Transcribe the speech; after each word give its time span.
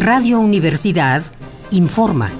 Radio 0.00 0.38
Universidad 0.38 1.24
informa. 1.72 2.30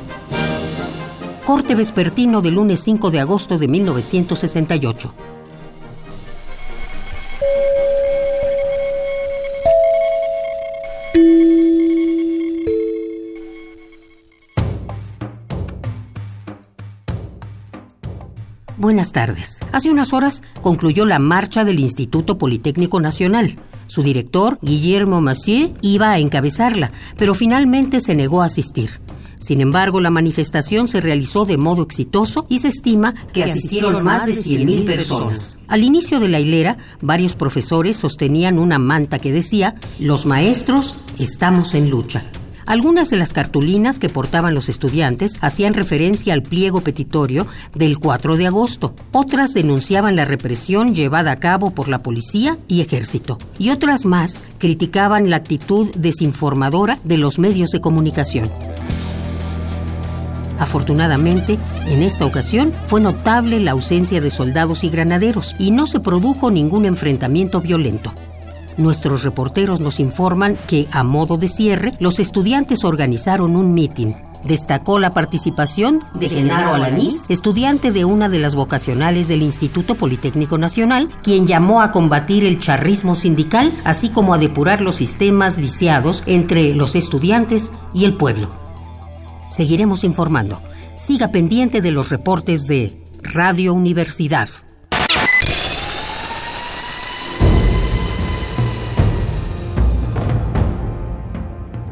Corte 1.44 1.74
vespertino 1.74 2.40
del 2.40 2.54
lunes 2.54 2.78
5 2.84 3.10
de 3.10 3.18
agosto 3.18 3.58
de 3.58 3.66
1968. 3.66 5.12
Buenas 18.76 19.10
tardes. 19.10 19.58
Hace 19.72 19.90
unas 19.90 20.12
horas 20.12 20.44
concluyó 20.62 21.04
la 21.04 21.18
marcha 21.18 21.64
del 21.64 21.80
Instituto 21.80 22.38
Politécnico 22.38 23.00
Nacional. 23.00 23.58
Su 23.88 24.02
director, 24.02 24.58
Guillermo 24.62 25.20
Massieu, 25.20 25.74
iba 25.80 26.12
a 26.12 26.18
encabezarla, 26.18 26.92
pero 27.16 27.34
finalmente 27.34 28.00
se 28.00 28.14
negó 28.14 28.42
a 28.42 28.46
asistir. 28.46 28.90
Sin 29.38 29.60
embargo, 29.60 30.00
la 30.00 30.10
manifestación 30.10 30.88
se 30.88 31.00
realizó 31.00 31.44
de 31.46 31.56
modo 31.56 31.82
exitoso 31.82 32.46
y 32.48 32.58
se 32.58 32.68
estima 32.68 33.14
que 33.32 33.44
asistieron 33.44 34.04
más 34.04 34.26
de 34.26 34.34
100.000 34.34 34.84
personas. 34.84 35.56
Al 35.68 35.82
inicio 35.84 36.20
de 36.20 36.28
la 36.28 36.38
hilera, 36.38 36.76
varios 37.00 37.34
profesores 37.34 37.96
sostenían 37.96 38.58
una 38.58 38.78
manta 38.78 39.18
que 39.18 39.32
decía, 39.32 39.74
los 39.98 40.26
maestros 40.26 40.96
estamos 41.18 41.74
en 41.74 41.88
lucha. 41.88 42.22
Algunas 42.68 43.08
de 43.08 43.16
las 43.16 43.32
cartulinas 43.32 43.98
que 43.98 44.10
portaban 44.10 44.54
los 44.54 44.68
estudiantes 44.68 45.38
hacían 45.40 45.72
referencia 45.72 46.34
al 46.34 46.42
pliego 46.42 46.82
petitorio 46.82 47.46
del 47.74 47.98
4 47.98 48.36
de 48.36 48.46
agosto. 48.46 48.94
Otras 49.10 49.54
denunciaban 49.54 50.16
la 50.16 50.26
represión 50.26 50.94
llevada 50.94 51.30
a 51.30 51.36
cabo 51.36 51.70
por 51.70 51.88
la 51.88 52.00
policía 52.00 52.58
y 52.68 52.82
ejército. 52.82 53.38
Y 53.58 53.70
otras 53.70 54.04
más 54.04 54.44
criticaban 54.58 55.30
la 55.30 55.36
actitud 55.36 55.88
desinformadora 55.94 56.98
de 57.04 57.16
los 57.16 57.38
medios 57.38 57.70
de 57.70 57.80
comunicación. 57.80 58.50
Afortunadamente, 60.58 61.58
en 61.86 62.02
esta 62.02 62.26
ocasión 62.26 62.74
fue 62.86 63.00
notable 63.00 63.60
la 63.60 63.70
ausencia 63.70 64.20
de 64.20 64.28
soldados 64.28 64.84
y 64.84 64.90
granaderos 64.90 65.56
y 65.58 65.70
no 65.70 65.86
se 65.86 66.00
produjo 66.00 66.50
ningún 66.50 66.84
enfrentamiento 66.84 67.62
violento. 67.62 68.12
Nuestros 68.78 69.24
reporteros 69.24 69.80
nos 69.80 69.98
informan 69.98 70.56
que, 70.68 70.86
a 70.92 71.02
modo 71.02 71.36
de 71.36 71.48
cierre, 71.48 71.94
los 71.98 72.20
estudiantes 72.20 72.84
organizaron 72.84 73.56
un 73.56 73.74
mitin. 73.74 74.14
Destacó 74.44 75.00
la 75.00 75.10
participación 75.10 76.00
de 76.14 76.28
Genaro 76.28 76.74
Alanís, 76.74 77.26
estudiante 77.28 77.90
de 77.90 78.04
una 78.04 78.28
de 78.28 78.38
las 78.38 78.54
vocacionales 78.54 79.26
del 79.26 79.42
Instituto 79.42 79.96
Politécnico 79.96 80.58
Nacional, 80.58 81.08
quien 81.24 81.48
llamó 81.48 81.82
a 81.82 81.90
combatir 81.90 82.44
el 82.44 82.60
charrismo 82.60 83.16
sindical, 83.16 83.72
así 83.82 84.10
como 84.10 84.32
a 84.32 84.38
depurar 84.38 84.80
los 84.80 84.94
sistemas 84.94 85.58
viciados 85.58 86.22
entre 86.26 86.72
los 86.76 86.94
estudiantes 86.94 87.72
y 87.92 88.04
el 88.04 88.14
pueblo. 88.14 88.48
Seguiremos 89.50 90.04
informando. 90.04 90.62
Siga 90.94 91.32
pendiente 91.32 91.80
de 91.80 91.90
los 91.90 92.10
reportes 92.10 92.68
de 92.68 92.96
Radio 93.24 93.74
Universidad. 93.74 94.48